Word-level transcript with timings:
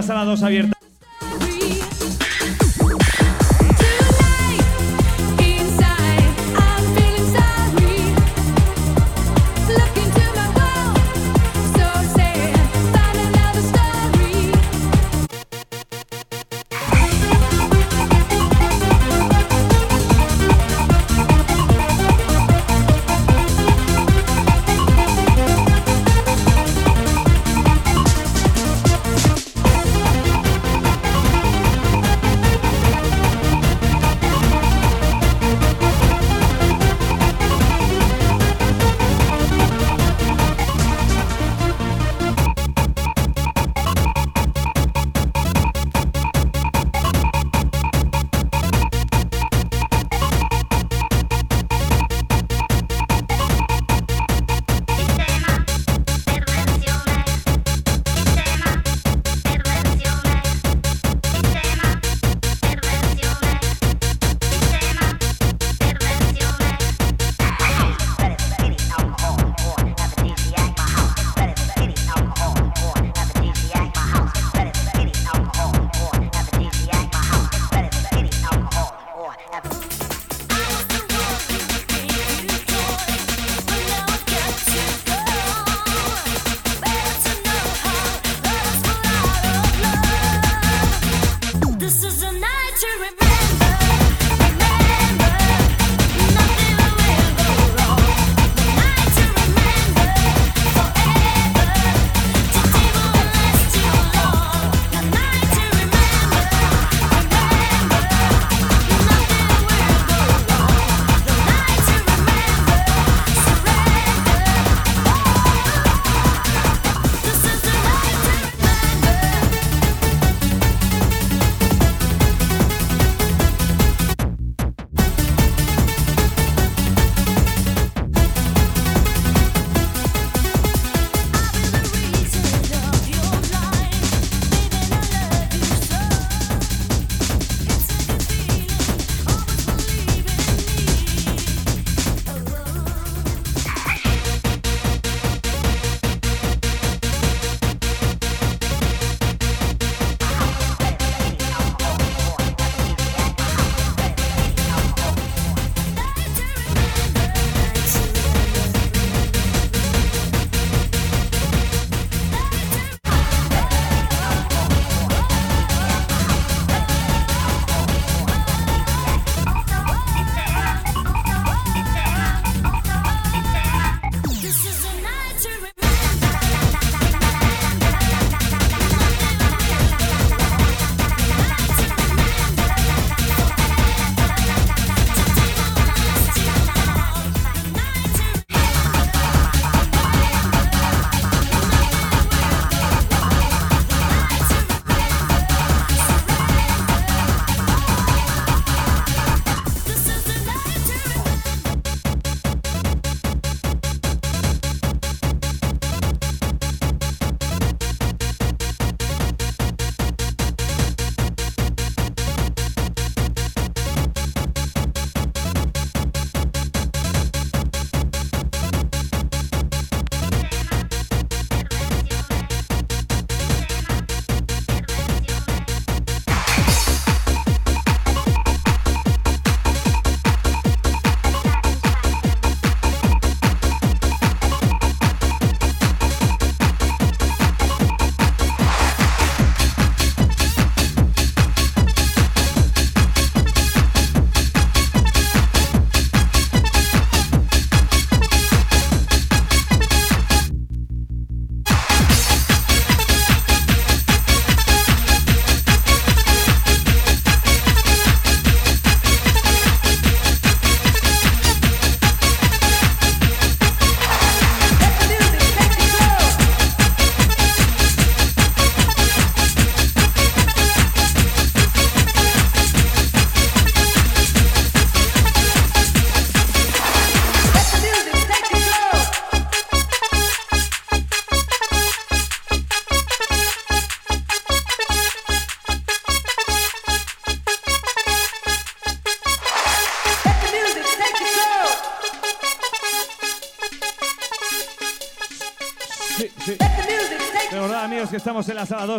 la 0.00 0.06
sala 0.06 0.24
2 0.24 0.42
abierta. 0.42 0.69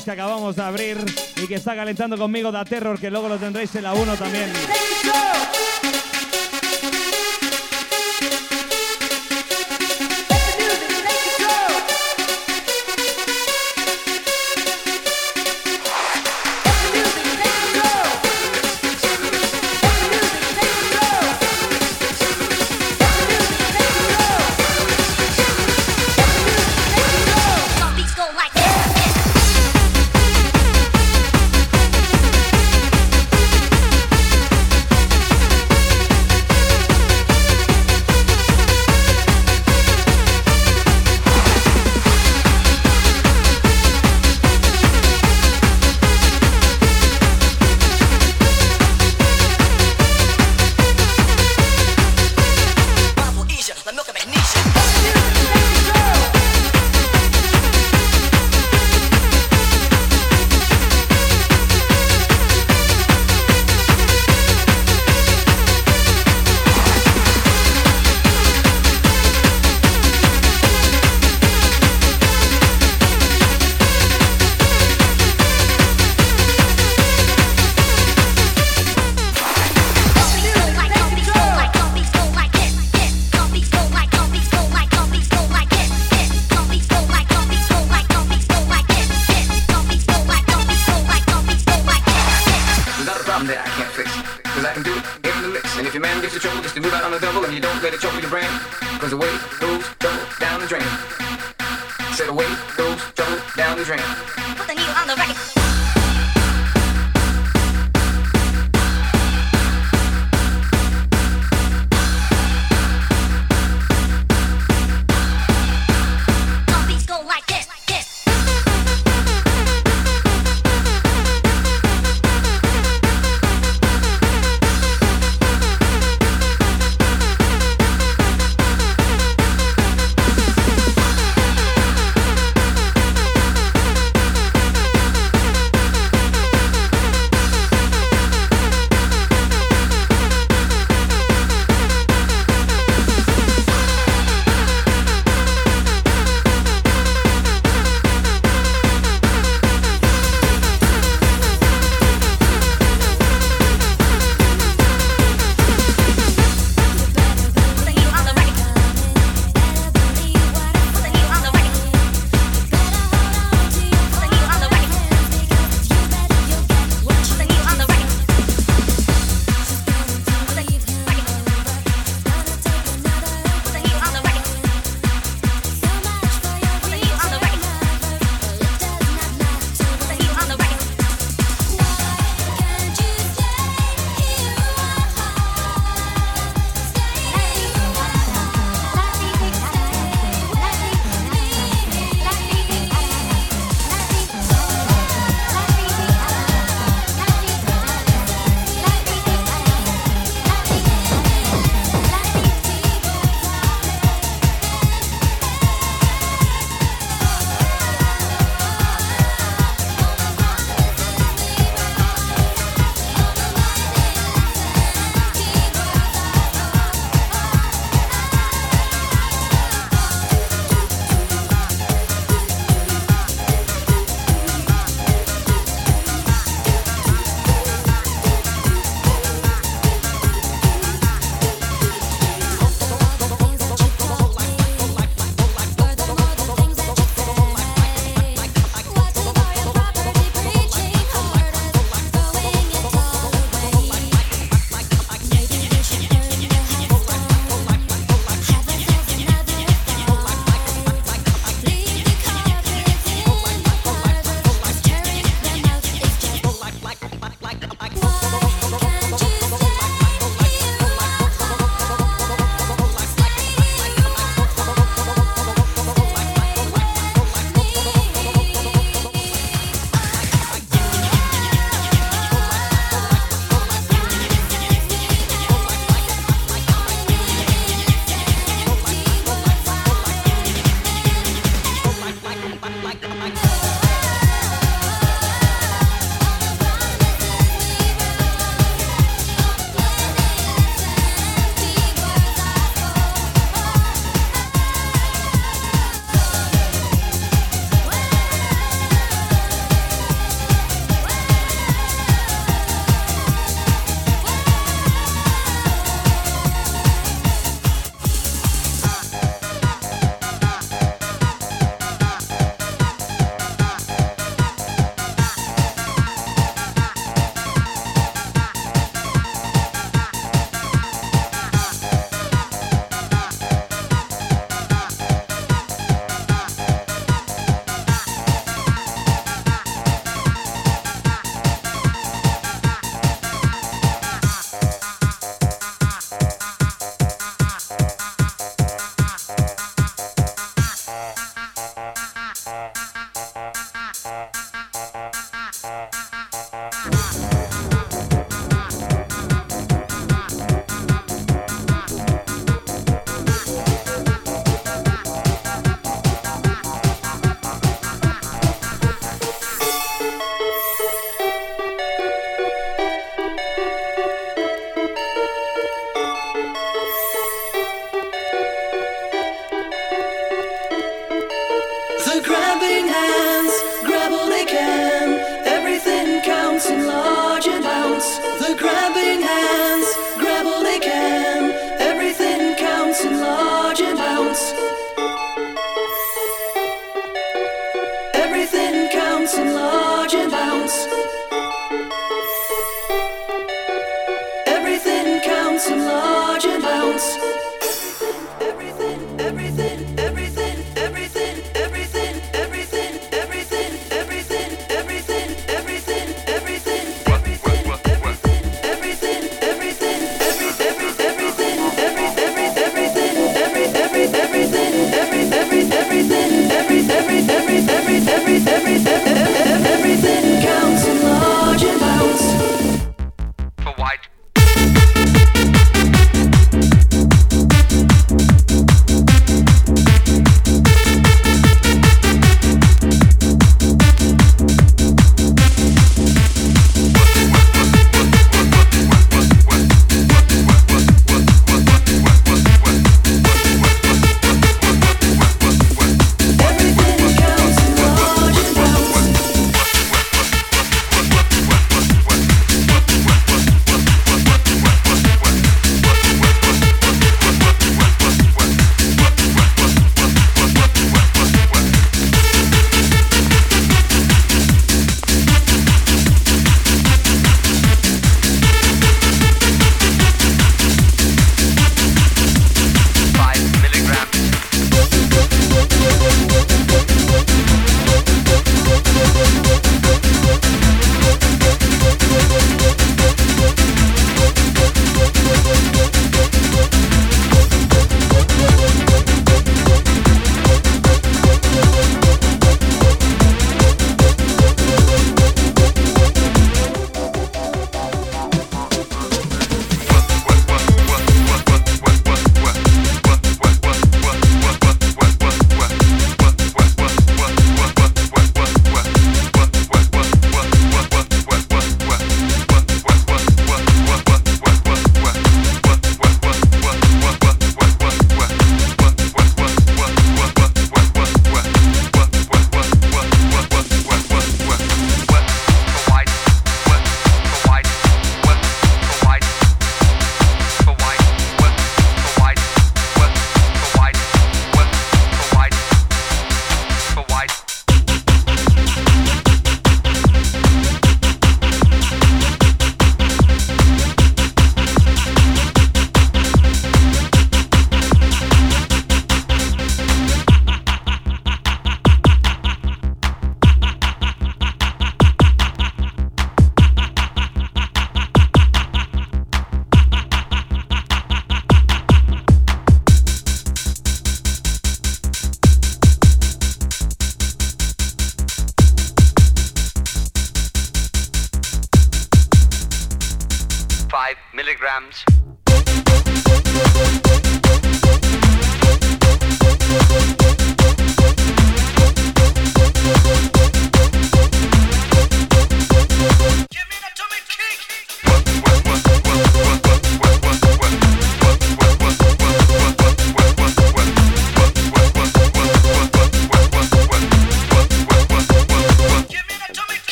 2 0.00 0.04
que 0.04 0.10
acabamos 0.12 0.56
de 0.56 0.62
abrir 0.62 0.96
y 1.36 1.46
que 1.46 1.56
está 1.56 1.76
calentando 1.76 2.16
conmigo 2.16 2.50
Da 2.50 2.64
Terror, 2.64 2.98
que 2.98 3.10
luego 3.10 3.28
lo 3.28 3.36
tendréis 3.36 3.74
en 3.74 3.82
la 3.82 3.92
1 3.92 4.16
también. 4.16 4.50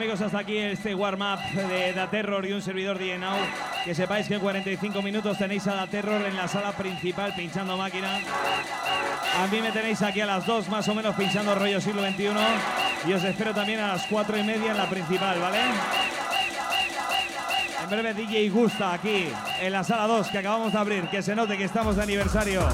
Amigos, 0.00 0.22
hasta 0.22 0.38
aquí 0.38 0.56
este 0.56 0.94
warm-up 0.94 1.38
de 1.68 1.92
Da 1.92 2.08
Terror 2.08 2.46
y 2.46 2.52
un 2.54 2.62
servidor 2.62 2.98
de 2.98 3.18
Now. 3.18 3.36
Que 3.84 3.94
sepáis 3.94 4.26
que 4.26 4.36
en 4.36 4.40
45 4.40 5.02
minutos 5.02 5.36
tenéis 5.36 5.66
a 5.66 5.74
Da 5.74 5.86
Terror 5.88 6.24
en 6.24 6.36
la 6.36 6.48
sala 6.48 6.72
principal 6.72 7.34
pinchando 7.36 7.76
máquina. 7.76 8.16
A 8.16 9.46
mí 9.48 9.60
me 9.60 9.70
tenéis 9.72 10.00
aquí 10.00 10.22
a 10.22 10.26
las 10.26 10.46
2 10.46 10.70
más 10.70 10.88
o 10.88 10.94
menos 10.94 11.14
pinchando 11.16 11.54
rollo 11.54 11.82
siglo 11.82 12.00
XXI. 12.00 12.30
Y 13.08 13.12
os 13.12 13.22
espero 13.24 13.52
también 13.52 13.80
a 13.80 13.88
las 13.88 14.06
4 14.06 14.38
y 14.38 14.42
media 14.42 14.70
en 14.70 14.78
la 14.78 14.88
principal, 14.88 15.38
¿vale? 15.38 15.58
En 17.82 17.90
breve 17.90 18.14
DJ 18.14 18.48
Gusta 18.48 18.94
aquí 18.94 19.28
en 19.60 19.70
la 19.70 19.84
sala 19.84 20.06
2 20.06 20.28
que 20.28 20.38
acabamos 20.38 20.72
de 20.72 20.78
abrir. 20.78 21.08
Que 21.08 21.22
se 21.22 21.36
note 21.36 21.58
que 21.58 21.64
estamos 21.64 21.96
de 21.96 22.02
aniversario. 22.04 22.66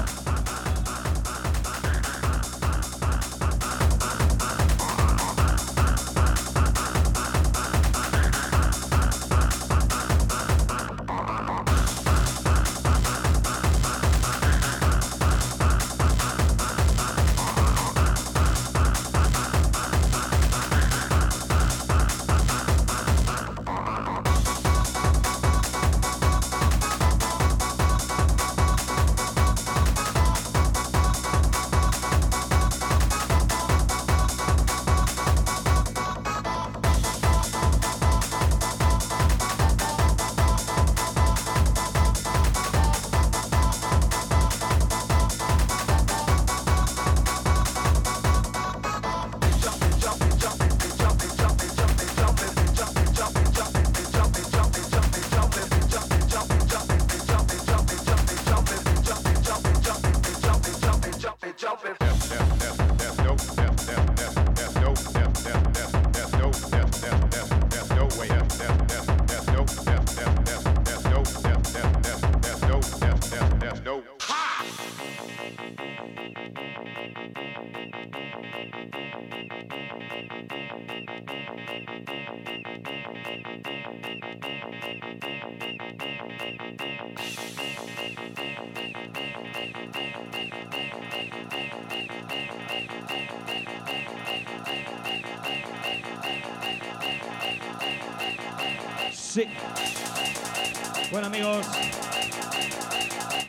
Amigos. 101.37 101.67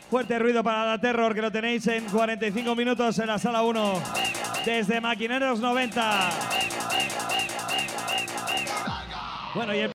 Fuerte 0.09 0.39
ruido 0.39 0.63
para 0.63 0.85
la 0.85 0.99
Terror, 0.99 1.33
que 1.33 1.41
lo 1.41 1.51
tenéis 1.51 1.87
en 1.87 2.05
45 2.05 2.75
minutos 2.75 3.17
en 3.19 3.27
la 3.27 3.39
sala 3.39 3.63
1. 3.63 4.03
Desde 4.65 5.01
Maquineros 5.01 5.59
90. 5.59 6.29
Bueno, 9.55 9.73
y 9.73 9.79
el 9.79 9.87